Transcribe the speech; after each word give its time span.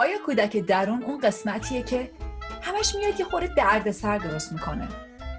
آیا 0.00 0.18
کودک 0.26 0.56
درون 0.56 1.02
اون 1.02 1.18
قسمتیه 1.18 1.82
که 1.82 2.10
همش 2.62 2.94
میاد 2.94 3.20
یه 3.20 3.26
خورده 3.26 3.54
دردسر 3.54 4.18
درست 4.18 4.52
می‌کنه؟ 4.52 4.88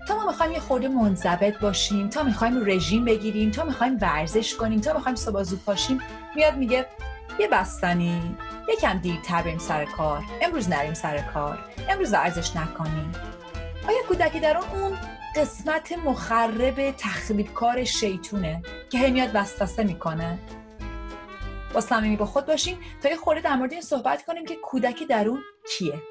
تا 0.08 0.16
ما 0.16 0.26
می‌خوایم 0.26 0.52
یه 0.52 0.60
خورده 0.60 0.88
منضبط 0.88 1.60
باشیم 1.60 2.10
تا 2.10 2.24
می‌خوایم 2.24 2.66
رژیم 2.66 3.06
بگیریم 3.06 3.52
تا 3.52 3.64
می‌خوایم 3.64 3.98
ورزش 4.02 4.56
کنیم 4.56 4.82
تا 4.82 4.94
می‌خوایم 4.94 5.16
صبح 5.16 5.44
زود 5.44 5.64
پاشیم 5.66 6.02
میاد 6.36 6.58
میگه 6.58 6.86
یه 7.40 7.48
بستنی 7.48 8.36
یکم 8.70 8.98
دیرتر 8.98 9.42
بریم 9.42 9.58
سر 9.58 9.86
کار. 9.86 10.24
امروز 10.42 10.70
نریم 10.70 10.94
سر 10.94 11.18
کار. 11.18 11.60
امروز 11.90 12.14
ورزش 12.14 12.56
نکنیم. 12.56 13.12
آیا 13.88 13.98
کودکی 14.08 14.40
در 14.40 14.58
اون 14.58 14.98
قسمت 15.36 15.92
مخرب 15.92 16.92
تخریبکار 16.92 17.84
شیطونه 17.84 18.62
که 18.90 18.98
هی 18.98 19.12
میاد 19.12 19.30
وسوسه 19.34 19.84
می‌کنه؟ 19.84 20.40
با 21.74 21.82
صمیمی 21.82 22.16
با 22.16 22.26
خود 22.26 22.46
باشیم 22.46 22.78
تا 23.04 23.10
یه 23.10 23.16
خورده 23.16 23.42
در 23.42 23.56
مورد 23.56 23.72
این 23.74 23.82
صحبت 23.82 24.26
کنیم 24.26 24.46
که 24.46 24.56
کودکی 24.56 25.06
درون 25.06 25.44
کیه. 25.70 26.02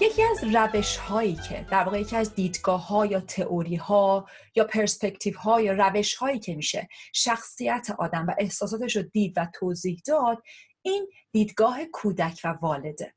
یکی 0.00 0.22
از 0.22 0.44
روش 0.44 0.96
هایی 0.96 1.34
که 1.48 1.66
در 1.70 1.84
واقع 1.84 2.00
یکی 2.00 2.16
از 2.16 2.34
دیدگاه 2.34 2.86
ها 2.86 3.06
یا 3.06 3.20
تئوری 3.20 3.76
ها 3.76 4.26
یا 4.56 4.64
پرسپکتیو 4.64 5.38
ها 5.38 5.60
یا 5.60 5.72
روش 5.72 6.14
هایی 6.14 6.38
که 6.38 6.54
میشه 6.54 6.88
شخصیت 7.14 7.88
آدم 7.98 8.26
و 8.28 8.34
احساساتش 8.38 8.96
رو 8.96 9.02
دید 9.02 9.32
و 9.36 9.46
توضیح 9.54 10.02
داد 10.06 10.42
این 10.82 11.10
دیدگاه 11.32 11.84
کودک 11.84 12.40
و 12.44 12.58
والده. 12.62 13.14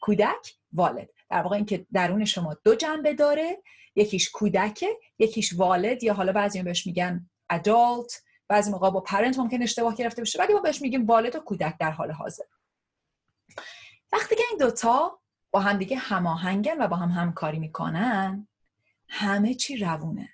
کودک 0.00 0.54
والد. 0.72 1.08
در 1.30 1.42
واقع 1.42 1.56
اینکه 1.56 1.86
درون 1.92 2.24
شما 2.24 2.56
دو 2.64 2.74
جنبه 2.74 3.14
داره 3.14 3.62
یکیش 3.94 4.30
کودکه 4.30 4.88
یکیش 5.18 5.52
والد 5.52 6.02
یا 6.02 6.14
حالا 6.14 6.32
بعضی 6.32 6.62
بهش 6.62 6.86
میگن 6.86 7.30
ادالت 7.50 8.22
بعضی 8.48 8.70
موقع 8.70 8.90
با 8.90 9.00
پرنت 9.00 9.38
ممکن 9.38 9.62
اشتباه 9.62 9.94
گرفته 9.94 10.22
بشه 10.22 10.38
ولی 10.38 10.52
ما 10.52 10.60
بهش 10.60 10.82
میگیم 10.82 11.06
والد 11.06 11.36
و 11.36 11.40
کودک 11.40 11.78
در 11.78 11.90
حال 11.90 12.10
حاضر. 12.10 12.44
وقتی 14.12 14.34
که 14.36 14.42
این 14.50 14.58
دوتا 14.58 15.20
با 15.50 15.60
هم 15.60 15.78
دیگه 15.78 15.96
هماهنگن 15.96 16.80
و 16.80 16.88
با 16.88 16.96
هم 16.96 17.08
همکاری 17.08 17.58
می‌کنن 17.58 18.48
همه 19.08 19.54
چی 19.54 19.76
روونه. 19.76 20.28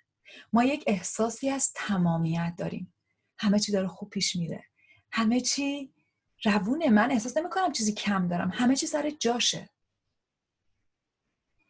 ما 0.53 0.64
یک 0.64 0.84
احساسی 0.86 1.51
از 1.51 1.73
تمامیت 1.75 2.55
داریم. 2.58 2.95
همه 3.39 3.58
چی 3.58 3.73
داره 3.73 3.89
خوب 3.89 4.11
پیش 4.11 4.36
میره. 4.36 4.64
همه 5.12 5.41
چی 5.41 5.92
روونه. 6.45 6.91
من 6.91 7.11
احساس 7.11 7.36
نمی 7.36 7.51
کنم 7.51 7.73
چیزی 7.73 7.92
کم 7.92 8.29
دارم. 8.29 8.51
همه 8.55 8.77
چی 8.77 8.86
سر 8.86 9.11
جاشه. 9.11 9.70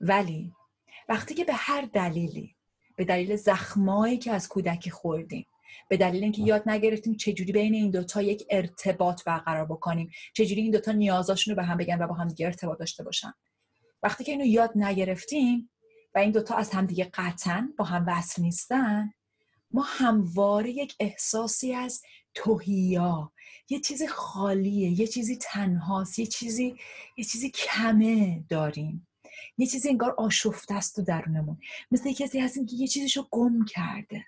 ولی 0.04 0.52
وقتی 1.08 1.34
که 1.34 1.44
به 1.44 1.52
هر 1.54 1.88
دلیلی 1.92 2.56
به 2.96 3.04
دلیل 3.04 3.36
زخمایی 3.36 4.18
که 4.18 4.32
از 4.32 4.48
کودکی 4.48 4.90
خوردیم 4.90 5.46
به 5.88 5.96
دلیل 5.96 6.22
اینکه 6.22 6.42
یاد 6.42 6.68
نگرفتیم 6.68 7.16
چجوری 7.16 7.52
بین 7.52 7.74
این 7.74 7.90
دوتا 7.90 8.22
یک 8.22 8.46
ارتباط 8.50 9.24
برقرار 9.24 9.64
بکنیم 9.64 10.10
چجوری 10.34 10.60
این 10.60 10.70
دوتا 10.70 10.92
نیازاشون 10.92 11.54
رو 11.54 11.56
به 11.56 11.66
هم 11.66 11.76
بگن 11.76 12.02
و 12.02 12.06
با 12.06 12.14
هم 12.14 12.28
دیگه 12.28 12.46
ارتباط 12.46 12.78
داشته 12.78 13.04
باشن. 13.04 13.32
وقتی 14.02 14.24
که 14.24 14.32
اینو 14.32 14.44
یاد 14.44 14.72
نگرفتیم 14.74 15.70
و 16.14 16.18
این 16.18 16.30
دوتا 16.30 16.54
از 16.54 16.70
هم 16.70 16.86
دیگه 16.86 17.10
قطعا 17.14 17.72
با 17.78 17.84
هم 17.84 18.04
وصل 18.06 18.42
نیستن 18.42 19.12
ما 19.70 19.82
همواره 19.86 20.70
یک 20.70 20.94
احساسی 21.00 21.74
از 21.74 22.02
توهیا 22.34 23.32
یه 23.68 23.80
چیزی 23.80 24.06
خالیه 24.06 25.00
یه 25.00 25.06
چیزی 25.06 25.36
تنهاست 25.36 26.18
یه 26.18 26.26
چیزی 26.26 26.76
یه 27.16 27.24
چیزی 27.24 27.50
کمه 27.50 28.44
داریم. 28.48 29.06
یه 29.58 29.66
چیزی 29.66 29.88
انگار 29.88 30.14
آشفته 30.18 30.74
است 30.74 30.96
تو 30.96 31.02
درونمون. 31.02 31.58
مثل 31.90 32.12
کسی 32.12 32.40
هستیم 32.40 32.66
که 32.66 32.76
یه 32.76 32.86
چیزیشو 32.86 33.28
گم 33.30 33.64
کرده. 33.64 34.26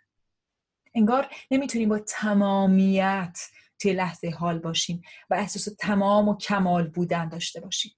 انگار 0.95 1.31
نمی‌تونیم 1.51 1.89
با 1.89 1.99
تمامیت 1.99 3.39
توی 3.79 3.93
لحظه 3.93 4.31
حال 4.31 4.59
باشیم 4.59 5.03
و 5.31 5.35
احساس 5.35 5.69
تمام 5.79 6.29
و 6.29 6.37
کمال 6.37 6.89
بودن 6.89 7.29
داشته 7.29 7.61
باشیم. 7.61 7.93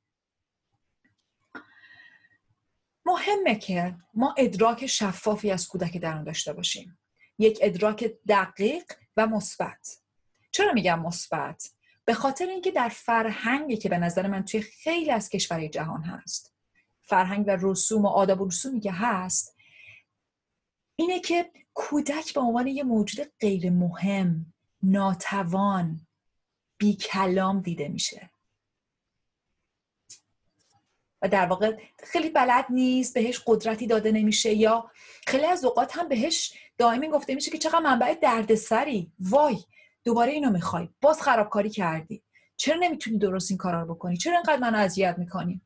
مهمه 3.07 3.55
که 3.55 3.97
ما 4.15 4.35
ادراک 4.39 4.87
شفافی 4.87 5.51
از 5.51 5.69
کودک 5.69 5.97
درون 5.97 6.25
داشته 6.25 6.53
باشیم. 6.53 6.99
یک 7.39 7.59
ادراک 7.63 8.11
دقیق 8.29 8.93
و 9.17 9.27
مثبت. 9.27 9.99
چرا 10.51 10.73
میگم 10.73 11.01
مثبت؟ 11.01 11.71
به 12.05 12.15
خاطر 12.15 12.47
اینکه 12.47 12.71
در 12.71 12.89
فرهنگی 12.89 13.77
که 13.77 13.89
به 13.89 13.99
نظر 13.99 14.27
من 14.27 14.45
توی 14.45 14.61
خیلی 14.61 15.11
از 15.11 15.29
کشورهای 15.29 15.69
جهان 15.69 16.03
هست. 16.03 16.55
فرهنگ 17.09 17.45
و 17.47 17.57
رسوم 17.61 18.05
و 18.05 18.09
آداب 18.09 18.41
و 18.41 18.47
رسومی 18.47 18.81
که 18.81 18.93
هست 18.93 19.57
اینه 20.97 21.21
که 21.21 21.51
کودک 21.75 22.35
به 22.35 22.41
عنوان 22.41 22.67
یه 22.67 22.83
موجود 22.83 23.33
غیر 23.41 23.71
مهم 23.71 24.55
ناتوان 24.83 26.07
بی 26.79 26.97
کلام 26.97 27.61
دیده 27.61 27.89
میشه. 27.89 28.31
و 31.23 31.29
در 31.29 31.47
واقع 31.47 31.77
خیلی 31.99 32.31
بلد 32.31 32.67
نیست 32.71 33.15
بهش 33.15 33.43
قدرتی 33.47 33.87
داده 33.87 34.13
نمیشه 34.13 34.55
یا 34.55 34.91
خیلی 35.27 35.47
از 35.47 35.65
اوقات 35.65 35.97
هم 35.97 36.09
بهش 36.09 36.53
دائمی 36.79 37.09
گفته 37.09 37.35
میشه 37.35 37.51
که 37.51 37.59
چقدر 37.59 37.79
منبع 37.79 38.15
دردسری. 38.15 39.13
وای 39.21 39.57
دوباره 40.05 40.33
اینو 40.33 40.51
می‌خوای. 40.51 40.89
باز 41.01 41.23
خرابکاری 41.23 41.71
کردی. 41.71 42.23
چرا 42.57 42.77
نمی‌تونی 42.77 43.19
درست 43.19 43.51
این 43.51 43.59
کارا 43.59 43.83
رو 43.83 43.95
بکنی؟ 43.95 44.17
چرا 44.17 44.35
اینقدر 44.35 44.57
منو 44.57 44.79
اذیت 44.79 45.19
می‌کنی؟ 45.19 45.61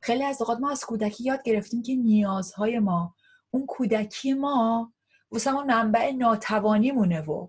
خیلی 0.00 0.24
از 0.24 0.40
اوقات 0.40 0.60
ما 0.60 0.70
از 0.70 0.84
کودکی 0.84 1.24
یاد 1.24 1.42
گرفتیم 1.42 1.82
که 1.82 1.94
نیازهای 1.94 2.78
ما 2.78 3.14
اون 3.50 3.66
کودکی 3.66 4.32
ما 4.32 4.92
واسه 5.30 5.52
ما 5.52 5.64
منبع 5.64 6.10
ناتوانیمونه 6.10 7.20
و 7.20 7.48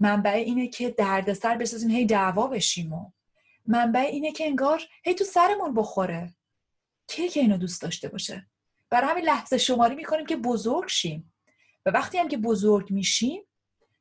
منبع 0.00 0.30
اینه 0.30 0.68
که 0.68 0.90
دردسر 0.90 1.56
بسازیم 1.56 1.90
هی 1.90 2.06
دعوا 2.06 2.46
بشیم 2.46 2.92
و 2.92 3.10
منبع 3.66 4.00
اینه 4.00 4.32
که 4.32 4.46
انگار 4.46 4.82
هی 5.04 5.14
تو 5.14 5.24
سرمون 5.24 5.74
بخوره. 5.74 6.34
کی 7.06 7.28
که 7.28 7.40
اینو 7.40 7.56
دوست 7.56 7.82
داشته 7.82 8.08
باشه؟ 8.08 8.46
برای 8.90 9.10
همین 9.10 9.24
لحظه 9.24 9.58
شماری 9.58 9.94
می‌کنیم 9.94 10.26
که 10.26 10.36
بزرگ 10.36 10.88
شیم. 10.88 11.32
و 11.86 11.90
وقتی 11.90 12.18
هم 12.18 12.28
که 12.28 12.36
بزرگ 12.36 12.90
میشیم 12.90 13.42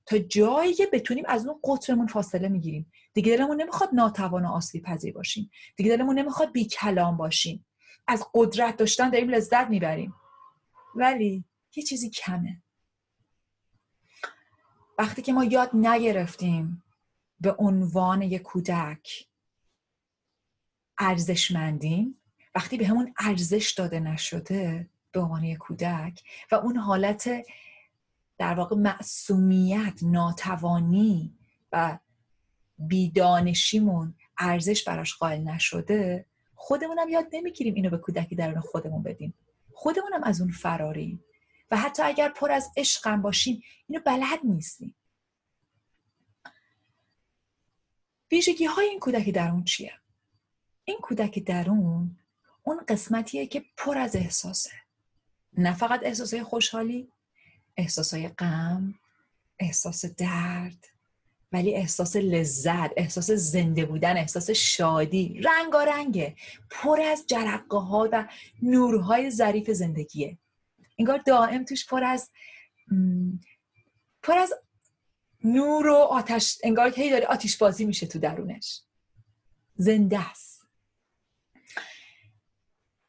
تا 0.09 0.18
جایی 0.18 0.74
که 0.74 0.88
بتونیم 0.94 1.24
از 1.28 1.47
اون 1.47 1.59
قطرمون 1.64 2.08
فاصله 2.08 2.50
می‌گیریم. 2.50 2.92
دیگه 3.14 3.38
دلمون 3.38 3.62
نمی‌خواد 3.62 3.90
ناتوان 3.94 4.46
و 4.46 4.47
آسیب 4.47 4.84
پذیر 4.84 5.14
باشیم. 5.14 5.52
دیگه 5.75 5.97
دلمون 5.97 6.20
نمی‌خواد 6.20 6.52
بی 6.52 6.66
کلام 6.66 7.18
باشیم. 7.18 7.66
از 8.08 8.25
قدرت 8.34 8.78
داشتن 8.78 9.09
داریم 9.09 9.30
لذت 9.30 9.68
می‌بریم. 9.68 10.14
ولی 10.96 11.44
یه 11.75 11.84
چیزی 11.84 12.09
کمه. 12.09 12.62
وقتی 14.98 15.22
که 15.22 15.34
ما 15.34 15.44
یاد 15.44 15.69
نگرفتیم 15.74 16.84
به 17.40 17.56
عنوان 17.59 18.22
یک 18.22 18.42
کودک 18.42 19.28
ارزشمندیم 20.98 22.22
وقتی 22.56 22.78
به 22.78 22.88
همون 22.88 23.14
ارزش 23.19 23.72
داده 23.72 24.00
نشده 24.00 24.90
به 25.12 25.19
عنوان 25.19 25.44
یک 25.44 25.58
کودک 25.58 26.24
و 26.52 26.56
اون 26.56 26.78
حالت 26.78 27.30
در 28.39 28.53
واقع 28.53 28.75
معصومیت 28.75 30.00
ناتوانی 30.01 31.38
و 31.72 32.00
بیدانشیمون 32.77 34.16
ارزش 34.38 34.83
براش 34.83 35.16
قائل 35.16 35.41
نشده 35.41 36.25
خودمونم 36.55 37.09
یاد 37.09 37.27
نمی‌گیریم 37.33 37.73
اینو 37.73 37.89
به 37.89 37.97
کودکی 37.97 38.35
درون 38.35 38.59
خودمون 38.59 39.03
بدیم. 39.03 39.33
خودمونم 39.73 40.23
از 40.23 40.41
اون 40.41 40.51
فراریم. 40.51 41.23
و 41.72 41.77
حتی 41.77 42.03
اگر 42.03 42.29
پر 42.29 42.51
از 42.51 42.72
عشقم 42.77 43.22
باشیم 43.22 43.61
اینو 43.88 44.01
بلد 44.05 44.39
نیستیم. 44.44 44.95
ویژگی 48.31 48.66
های 48.66 48.88
این 48.88 49.00
کودک 49.00 49.29
درون 49.29 49.63
چیه؟ 49.63 49.94
این 50.83 50.97
کودک 50.97 51.39
درون 51.39 52.17
اون 52.63 52.85
قسمتیه 52.88 53.47
که 53.47 53.66
پر 53.77 53.97
از 53.97 54.16
احساسه. 54.16 54.71
نه 55.57 55.73
فقط 55.73 56.00
احساسای 56.03 56.44
خوشحالی 56.44 57.11
احساسای 57.79 58.28
غم 58.28 58.95
احساس 59.59 60.06
درد 60.06 60.85
ولی 61.51 61.75
احساس 61.75 62.16
لذت 62.16 62.92
احساس 62.98 63.31
زنده 63.31 63.86
بودن 63.86 64.18
احساس 64.18 64.50
شادی 64.50 65.42
رنگه 65.86 66.36
پر 66.69 67.01
از 67.01 67.27
جرقه 67.27 67.77
ها 67.77 68.09
و 68.12 68.27
نورهای 68.62 69.31
ظریف 69.31 69.69
زندگیه. 69.69 70.38
انگار 70.98 71.18
دائم 71.18 71.65
توش 71.65 71.86
پر 71.86 72.04
از 72.04 72.30
پر 74.24 74.38
از 74.38 74.54
نور 75.44 75.88
و 75.88 75.95
آتش 75.95 76.57
انگار 76.63 76.89
که 76.89 77.01
هی 77.01 77.09
داره 77.09 77.25
آتیش 77.25 77.57
بازی 77.57 77.86
میشه 77.86 78.07
تو 78.07 78.19
درونش. 78.19 78.81
زنده 79.75 80.30
است. 80.30 80.58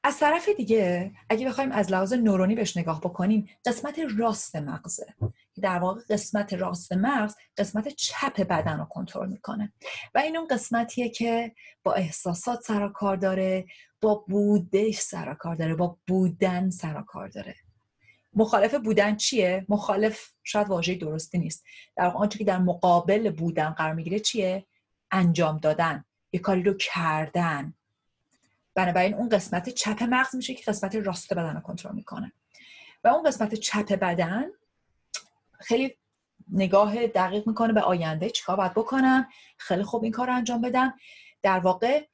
از 0.04 0.18
طرف 0.18 0.48
دیگه 0.48 1.12
اگه 1.30 1.48
بخوایم 1.48 1.72
از 1.72 1.92
لحاظ 1.92 2.12
نورونی 2.12 2.54
بهش 2.54 2.76
نگاه 2.76 3.00
بکنیم 3.00 3.48
قسمت 3.66 4.00
راست 4.18 4.56
مغزه. 4.56 5.14
در 5.62 5.78
واقع 5.78 6.00
قسمت 6.10 6.52
راست 6.52 6.92
مغز 6.92 7.34
قسمت 7.56 7.88
چپ 7.88 8.40
بدن 8.40 8.78
رو 8.78 8.84
کنترل 8.84 9.28
می‌کنه. 9.28 9.72
و 10.14 10.18
این 10.18 10.36
اون 10.36 10.46
قسمتیه 10.46 11.08
که 11.08 11.54
با 11.82 11.92
احساسات 11.92 12.60
سر 12.60 12.88
کار 12.88 13.16
داره 13.16 13.66
با 14.00 14.14
بودش 14.28 14.98
سر 14.98 15.34
کار 15.34 15.54
داره 15.56 15.74
با 15.74 15.98
بودن 16.06 16.70
سر 16.70 17.02
کار 17.02 17.28
داره. 17.28 17.54
مخالف 18.34 18.74
بودن 18.74 19.16
چیه؟ 19.16 19.66
مخالف 19.68 20.32
شاید 20.44 20.68
واژه 20.68 20.94
درستی 20.94 21.38
نیست. 21.38 21.64
در 21.96 22.04
واقع 22.04 22.18
آنچه 22.18 22.38
که 22.38 22.44
در 22.44 22.58
مقابل 22.58 23.30
بودن 23.30 23.70
قرار 23.70 23.94
می‌گیره 23.94 24.18
چیه؟ 24.20 24.66
انجام 25.10 25.58
دادن. 25.58 26.04
یه 26.32 26.40
کاری 26.40 26.62
رو 26.62 26.74
کردن. 26.74 27.74
بنابراین 28.74 29.14
اون 29.14 29.28
قسمت 29.28 29.68
چپ 29.68 30.02
مغز 30.02 30.36
میشه 30.36 30.54
که 30.54 30.62
قسمت 30.66 30.94
راست 30.94 31.34
بدن 31.34 31.54
رو 31.54 31.60
کنترل 31.60 31.94
می‌کنه. 31.94 32.32
و 33.04 33.08
اون 33.08 33.22
قسمت 33.22 33.54
چپ 33.54 33.92
بدن 33.92 34.44
خیلی 35.60 35.96
نگاه 36.52 37.06
دقیق 37.06 37.48
می‌کنه 37.48 37.72
به 37.72 37.80
آینده 37.80 38.30
چیکار 38.30 38.56
باید 38.56 38.74
بکنم 38.74 39.28
خیلی 39.58 39.82
خوب 39.82 40.02
این 40.02 40.12
کار 40.12 40.26
رو 40.26 40.34
انجام 40.34 40.60
بدم 40.60 40.94
در 41.42 41.58
واقع 41.58 42.06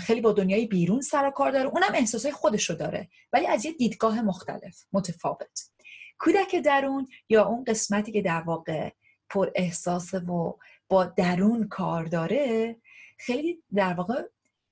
خیلی 0.00 0.20
با 0.20 0.32
دنیای 0.32 0.66
بیرون 0.66 1.00
سر 1.00 1.26
و 1.26 1.30
کار 1.30 1.50
داره. 1.50 1.68
اونم 1.68 1.94
احساسای 1.94 2.32
خودش 2.32 2.70
رو 2.70 2.76
داره 2.76 3.08
ولی 3.32 3.46
از 3.46 3.64
یه 3.64 3.72
دیدگاه 3.72 4.22
مختلف 4.22 4.84
متفاوت. 4.92 5.70
کودک 6.18 6.56
درون 6.56 7.08
یا 7.28 7.44
اون 7.44 7.64
قسمتی 7.64 8.12
که 8.12 8.22
در 8.22 8.40
واقع 8.40 8.90
پر 9.30 9.50
احساس 9.54 10.14
و 10.14 10.58
با 10.88 11.04
درون 11.04 11.68
کار 11.68 12.04
داره 12.04 12.76
خیلی 13.18 13.62
در 13.74 13.94
واقع 13.94 14.22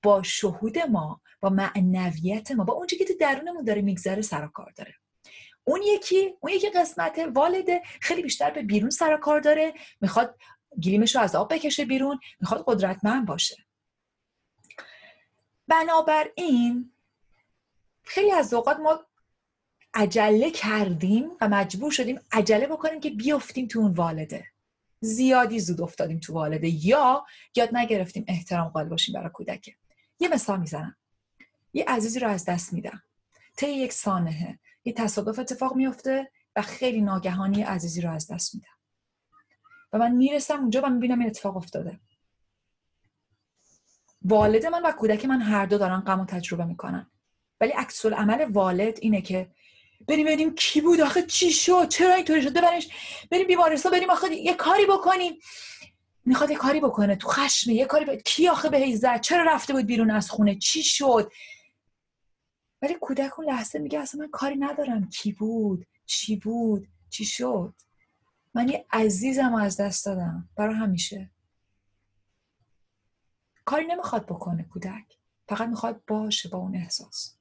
با 0.03 0.23
شهود 0.23 0.79
ما 0.79 1.21
با 1.41 1.49
معنویت 1.49 2.51
ما 2.51 2.63
با 2.63 2.73
اونچه 2.73 2.95
که 2.95 3.05
تو 3.05 3.13
درونمون 3.19 3.63
داره 3.63 3.81
میگذره 3.81 4.21
سر 4.21 4.47
کار 4.47 4.73
داره. 4.75 4.93
اون 5.63 5.81
یکی 5.83 6.33
اون 6.39 6.53
یکی 6.53 6.69
قسمت 6.69 7.19
والده 7.35 7.81
خیلی 8.01 8.21
بیشتر 8.21 8.51
به 8.51 8.61
بیرون 8.61 8.89
سر 8.89 9.17
کار 9.17 9.39
داره 9.39 9.73
می‌خواد 10.01 10.35
گلیمش 10.83 11.15
رو 11.15 11.21
از 11.21 11.35
آب 11.35 11.53
بکشه 11.53 11.85
بیرون 11.85 12.19
می‌خواد 12.39 12.63
قدرتمند 12.67 13.25
باشه. 13.25 13.55
بنابراین 15.67 16.91
خیلی 18.03 18.31
از 18.31 18.53
اوقات 18.53 18.79
ما 18.79 19.05
عجله 19.93 20.51
کردیم 20.51 21.29
و 21.41 21.49
مجبور 21.49 21.91
شدیم 21.91 22.19
عجله 22.31 22.67
بکنیم 22.67 22.99
که 22.99 23.09
بیافتیم 23.09 23.67
تو 23.67 23.79
اون 23.79 23.91
والده. 23.91 24.45
زیادی 25.01 25.59
زود 25.59 25.81
افتادیم 25.81 26.19
تو 26.19 26.33
والده 26.33 26.85
یا 26.87 27.25
یاد 27.55 27.75
نگرفتیم 27.75 28.25
احترام 28.27 28.69
قائل 28.69 28.89
باشیم 28.89 29.13
برای 29.13 29.29
کودک 29.33 29.75
یه 30.19 30.27
مثال 30.27 30.59
می‌زنم. 30.59 30.95
یه 31.73 31.85
عزیزی 31.87 32.19
رو 32.19 32.29
از 32.29 32.45
دست 32.45 32.73
میدم. 32.73 33.03
طی 33.57 33.69
یک 33.69 33.93
سانحه. 33.93 34.59
یه 34.85 34.93
تصادف 34.93 35.39
اتفاق 35.39 35.75
میفته 35.75 36.31
و 36.55 36.61
خیلی 36.61 37.01
ناگهانی 37.01 37.61
عزیزی 37.61 38.01
رو 38.01 38.11
از 38.11 38.27
دست 38.31 38.55
میدم. 38.55 38.77
و 39.93 39.97
من 39.97 40.11
می‌رسم 40.11 40.59
اونجا 40.59 40.81
و 40.81 40.89
می‌بینم 40.89 41.19
این 41.19 41.29
اتفاق 41.29 41.57
افتاده. 41.57 41.99
والد 44.21 44.65
من 44.65 44.85
و 44.85 44.91
کودک 44.91 45.25
من 45.25 45.41
هر 45.41 45.65
دو 45.65 45.77
دارن 45.77 45.99
غم 45.99 46.19
و 46.19 46.25
تجربه 46.25 46.65
می‌کنن. 46.65 47.11
ولی 47.61 47.71
عکس 47.71 48.05
عمل 48.05 48.51
والد 48.51 48.97
اینه 49.01 49.21
که 49.21 49.51
بریم 50.07 50.25
ببینیم 50.25 50.55
کی 50.55 50.81
بود 50.81 51.01
آخه 51.01 51.21
چی 51.21 51.51
شد؟ 51.51 51.87
چرا 51.87 52.13
اینطوری 52.13 52.41
شد؟ 52.41 52.53
ببرش 52.53 52.89
بریم 53.31 53.47
بیمارستان 53.47 53.91
بریم 53.91 54.09
آخه 54.09 54.35
یه 54.35 54.53
کاری 54.53 54.85
بکنیم. 54.85 55.39
می‌خواد 56.29 56.51
یه 56.51 56.57
کاری 56.57 56.79
بکنه 56.79 57.15
تو 57.15 57.27
خشمه 57.27 57.73
یه 57.73 57.85
کاری 57.85 58.05
ب... 58.05 58.15
کی 58.15 58.47
آخه 58.47 58.69
به 58.69 58.95
زد؟ 58.95 59.21
چرا 59.21 59.43
رفته 59.53 59.73
بود 59.73 59.85
بیرون 59.85 60.11
از 60.11 60.29
خونه؟ 60.29 60.55
چی 60.55 60.83
شد؟ 60.83 61.31
ولی 62.81 62.93
کودک 63.01 63.39
اون 63.39 63.47
لحظه 63.47 63.79
میگه 63.79 63.99
اصلا 63.99 64.21
من 64.21 64.31
کاری 64.31 64.55
ندارم. 64.55 65.09
کی 65.09 65.31
بود؟ 65.31 65.85
چی 66.05 66.35
بود؟ 66.35 66.87
چی 67.09 67.25
شد؟ 67.25 67.73
من 68.53 68.69
یه 68.69 68.85
عزیزم 68.91 69.55
از 69.55 69.77
دست 69.77 70.05
دادم. 70.05 70.49
برای 70.55 70.75
همیشه. 70.75 71.31
کاری 73.65 73.85
نمی‌خواد 73.85 74.25
بکنه 74.25 74.63
کودک. 74.63 75.17
فقط 75.47 75.69
می‌خواد 75.69 76.01
باشه 76.07 76.49
با 76.49 76.57
اون 76.57 76.75
احساس. 76.75 77.35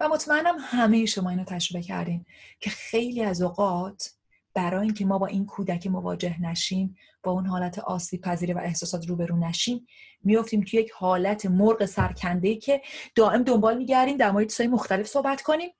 و 0.00 0.08
مطمئنم 0.08 0.56
همه 0.60 1.06
شما 1.06 1.30
اینو 1.30 1.44
تجربه 1.44 1.82
کردین 1.82 2.26
که 2.60 2.70
خیلی 2.70 3.22
از 3.22 3.42
اوقات 3.42 4.15
برای 4.56 4.82
اینکه 4.82 5.04
ما 5.04 5.18
با 5.18 5.26
این 5.26 5.46
کودک 5.46 5.86
مواجه 5.86 6.42
نشیم 6.42 6.96
با 7.22 7.32
اون 7.32 7.46
حالت 7.46 7.78
آسیب 7.78 8.20
پذیره 8.20 8.54
و 8.54 8.58
احساسات 8.58 9.08
روبرو 9.08 9.36
نشیم 9.36 9.86
میفتیم 10.24 10.60
توی 10.60 10.80
یک 10.80 10.90
حالت 10.90 11.46
مرغ 11.46 11.84
سرکنده 11.84 12.56
که 12.56 12.82
دائم 13.14 13.42
دنبال 13.42 13.78
میگردیم 13.78 14.16
در 14.16 14.30
مورد 14.30 14.62
مختلف 14.62 15.06
صحبت 15.06 15.42
کنیم 15.42 15.70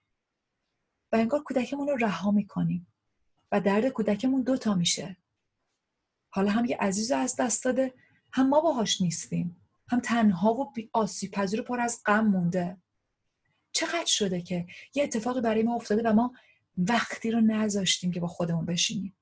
و 1.12 1.16
انگار 1.16 1.42
کودکمون 1.42 1.88
رو 1.88 1.96
رها 1.96 2.30
می‌کنیم 2.30 2.86
و 3.52 3.60
درد 3.60 3.88
کودکمون 3.88 4.42
دوتا 4.42 4.74
میشه. 4.74 5.16
حالا 6.30 6.50
هم 6.50 6.64
یه 6.64 6.76
عزیز 6.76 7.12
از 7.12 7.36
دست 7.36 7.64
داده 7.64 7.94
هم 8.32 8.48
ما 8.48 8.60
باهاش 8.60 9.00
نیستیم 9.00 9.56
هم 9.88 10.00
تنها 10.00 10.54
و 10.54 10.72
آسیب 10.92 11.30
پذیر 11.30 11.62
پر 11.62 11.80
از 11.80 12.02
غم 12.06 12.26
مونده. 12.26 12.76
چقدر 13.72 14.06
شده 14.06 14.40
که 14.40 14.66
یه 14.94 15.04
اتفاقی 15.04 15.40
برای 15.40 15.62
ما 15.62 15.74
افتاده 15.74 16.02
و 16.10 16.12
ما 16.12 16.32
وقتی 16.76 17.30
رو 17.30 17.40
نذاشتیم 17.40 18.10
که 18.10 18.20
با 18.20 18.26
خودمون 18.26 18.66
بشینیم. 18.66 19.16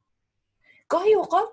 گاهی 0.89 1.15
اوقات 1.15 1.49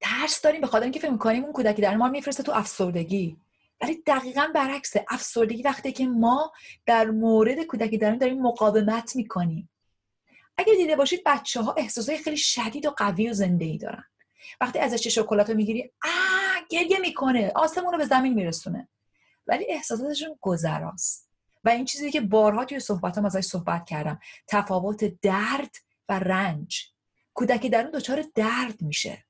ترس 0.00 0.40
داریم 0.42 0.60
به 0.60 0.66
خاطر 0.66 0.82
اینکه 0.82 1.00
فکر 1.00 1.10
می‌کنیم 1.10 1.44
اون 1.44 1.52
کودکی 1.52 1.82
در 1.82 1.96
ما 1.96 2.08
میفرسته 2.08 2.42
تو 2.42 2.52
افسردگی. 2.52 3.36
ولی 3.80 4.02
دقیقا 4.06 4.46
برعکسه 4.54 5.04
افسردگی 5.10 5.62
وقتی 5.62 5.92
که 5.92 6.06
ما 6.06 6.52
در 6.86 7.10
مورد 7.10 7.62
کودکی 7.62 7.98
درون 7.98 8.18
داریم 8.18 8.42
مقاومت 8.42 9.16
می‌کنیم. 9.16 9.70
اگر 10.58 10.74
دیده 10.74 10.96
باشید 10.96 11.22
بچه 11.26 11.60
ها 11.60 11.72
احساسای 11.72 12.18
خیلی 12.18 12.36
شدید 12.36 12.86
و 12.86 12.90
قوی 12.90 13.30
و 13.30 13.32
زنده 13.32 13.64
ای 13.64 13.78
دارن. 13.78 14.04
وقتی 14.60 14.78
ازش 14.78 15.06
شکلات 15.06 15.50
رو 15.50 15.56
می‌گیری 15.56 15.92
آه 16.04 16.66
گریه 16.70 16.98
می‌کنه 16.98 17.52
آسمون 17.54 17.92
رو 17.92 17.98
به 17.98 18.04
زمین 18.04 18.34
میرسونه. 18.34 18.88
ولی 19.46 19.66
احساساتشون 19.68 20.38
گذراست. 20.40 21.25
و 21.66 21.68
این 21.68 21.84
چیزی 21.84 22.10
که 22.10 22.20
بارها 22.20 22.64
توی 22.64 22.80
صحبت 22.80 23.18
هم 23.18 23.24
ازش 23.24 23.40
صحبت 23.40 23.86
کردم. 23.86 24.20
تفاوت 24.46 25.20
درد 25.20 25.76
و 26.08 26.18
رنج. 26.18 26.86
کودکی 27.34 27.68
در 27.68 27.82
اون 27.82 27.90
دچار 27.90 28.24
درد 28.34 28.82
میشه. 28.82 29.24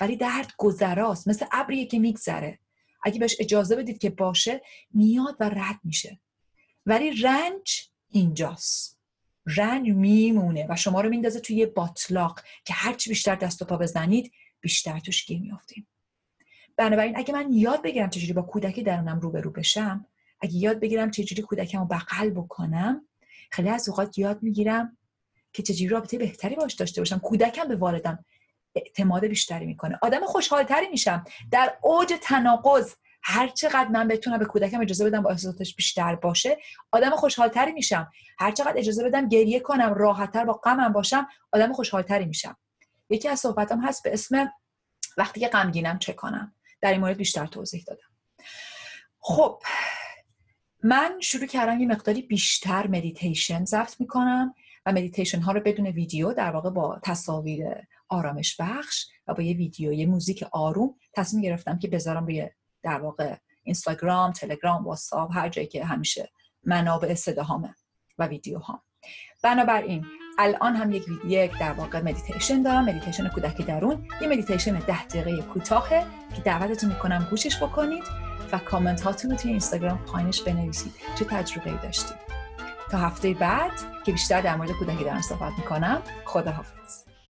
ولی 0.00 0.16
درد 0.16 0.52
گذراست. 0.56 1.28
مثل 1.28 1.46
ابریه 1.52 1.86
که 1.86 1.98
میگذره. 1.98 2.58
اگه 3.02 3.20
بهش 3.20 3.36
اجازه 3.40 3.76
بدید 3.76 3.98
که 3.98 4.10
باشه 4.10 4.62
میاد 4.94 5.36
و 5.40 5.48
رد 5.48 5.80
میشه. 5.84 6.20
ولی 6.86 7.22
رنج 7.22 7.88
اینجاست. 8.10 8.98
رنج 9.46 9.88
میمونه 9.88 10.66
و 10.68 10.76
شما 10.76 11.00
رو 11.00 11.08
میندازه 11.08 11.40
توی 11.40 11.56
یه 11.56 11.66
باطلاق 11.66 12.40
که 12.64 12.74
هرچی 12.74 13.10
بیشتر 13.10 13.34
دست 13.34 13.62
و 13.62 13.64
پا 13.64 13.76
بزنید 13.76 14.32
بیشتر 14.60 14.98
توش 14.98 15.26
گیر 15.26 15.40
میافتیم. 15.40 15.86
بنابراین 16.76 17.16
اگه 17.16 17.34
من 17.34 17.52
یاد 17.52 17.82
بگیرم 17.82 18.10
چجوری 18.10 18.32
با 18.32 18.42
کودک 18.42 18.80
درونم 18.80 19.20
روبرو 19.20 19.50
بشم 19.50 20.06
اگه 20.42 20.54
یاد 20.54 20.80
بگیرم 20.80 21.10
چجوری 21.10 21.42
کودکم 21.42 21.78
رو 21.78 21.84
بغل 21.84 22.30
بکنم 22.30 23.08
خیلی 23.50 23.68
از 23.68 23.88
اوقات 23.88 24.18
یاد 24.18 24.42
می‌گیرم 24.42 24.96
که 25.52 25.62
چجوری 25.62 25.88
رابطه 25.88 26.18
بهتری 26.18 26.54
باش 26.54 26.74
داشته 26.74 27.00
باشم. 27.00 27.18
کودکم 27.18 27.68
به 27.68 27.76
والدم 27.76 28.24
اعتماد 28.74 29.26
بیشتری 29.26 29.66
می‌کنه. 29.66 29.98
آدم 30.02 30.26
خوشحالتری 30.26 30.88
میشم. 30.88 31.24
در 31.50 31.78
اوج 31.82 32.14
تناقض 32.22 32.94
هر 33.22 33.48
چقدر 33.48 33.88
من 33.88 34.08
بتونم 34.08 34.38
به 34.38 34.44
کودکم 34.44 34.80
اجازه 34.80 35.04
بدم 35.04 35.22
با 35.22 35.30
احساساتش 35.30 35.74
بیشتر 35.74 36.14
باشه 36.14 36.58
آدم 36.92 37.10
خوشحالتری 37.10 37.72
میشم. 37.72 38.10
هر 38.38 38.50
چقدر 38.50 38.78
اجازه 38.78 39.04
بدم 39.04 39.28
گریه 39.28 39.60
کنم 39.60 39.94
راحتتر 39.94 40.44
با 40.44 40.52
غمم 40.52 40.92
باشم 40.92 41.28
آدم 41.52 41.72
خوشحالتری 41.72 42.24
میشم. 42.24 42.56
یکی 43.10 43.28
از 43.28 43.40
صحبتام 43.40 43.80
هست 43.80 44.02
به 44.02 44.12
اسم 44.12 44.52
وقتی 45.16 45.40
که 45.40 45.48
غمگینم 45.48 45.98
چه 45.98 46.12
کنم؟ 46.12 46.54
در 46.80 46.92
این 46.92 47.00
مورد 47.00 47.16
بیشتر 47.16 47.46
توضیح 47.46 47.84
دادم. 47.86 48.08
خب 49.20 49.62
من 50.82 51.20
شروع 51.20 51.46
کردم 51.46 51.80
یه 51.80 51.86
مقداری 51.86 52.22
بیشتر 52.22 52.86
مدیتیشن 52.86 53.64
ضبط 53.64 54.00
می‌کنم 54.00 54.54
و 54.86 54.92
مدیتیشن 54.92 55.40
ها 55.40 55.52
رو 55.52 55.60
بدون 55.60 55.86
ویدیو 55.86 56.32
در 56.32 56.50
واقع 56.50 56.70
با 56.70 57.00
تصاویر 57.02 57.66
آرامش 58.08 58.56
بخش 58.60 59.06
و 59.26 59.34
با 59.34 59.42
یه 59.42 59.56
ویدیو 59.56 59.92
یه 59.92 60.06
موزیک 60.06 60.44
آروم 60.52 60.94
تصمیم 61.14 61.42
گرفتم 61.42 61.78
که 61.78 61.88
بذارم 61.88 62.26
روی 62.26 62.48
در 62.82 63.00
واقع 63.00 63.36
اینستاگرام، 63.62 64.32
تلگرام، 64.32 64.84
واتساپ 64.84 65.36
هر 65.36 65.48
جایی 65.48 65.66
که 65.68 65.84
همیشه 65.84 66.30
منابع 66.64 67.14
صداهامه 67.14 67.74
و 68.18 68.26
ویدیوهام. 68.26 68.82
بنابراین 69.42 70.06
الان 70.38 70.76
هم 70.76 70.92
یک 70.92 71.04
یک 71.26 71.58
در 71.60 71.72
واقع 71.72 72.00
مدیتیشن 72.00 72.62
دارم 72.62 72.84
مدیتیشن 72.84 73.28
کودک 73.28 73.66
درون. 73.66 74.08
یه 74.22 74.28
مدیتیشن 74.28 74.78
ده 74.78 75.06
دقیقه 75.06 75.42
کوتاهه 75.42 76.06
که 76.36 76.42
دعوتتون 76.42 76.90
می‌کنم 76.90 77.26
گوشش 77.30 77.62
بکنید. 77.62 78.31
و 78.52 78.58
کامنت 78.58 79.00
هاتون 79.00 79.30
رو 79.30 79.36
توی 79.36 79.50
اینستاگرام 79.50 79.98
پایینش 79.98 80.42
بنویسید. 80.42 80.92
چه 81.18 81.24
تجربه 81.24 81.70
ای 81.70 81.78
داشتید؟ 81.82 82.16
تا 82.90 82.98
هفته 82.98 83.34
بعد 83.34 83.70
که 84.04 84.12
بیشتر 84.12 84.40
در 84.40 84.56
مورد 84.56 84.70
کودکی 84.70 85.04
درون 85.04 85.22
صحبت 85.22 85.52
می‌کنم 85.58 86.02
خداحافظ. 86.24 87.11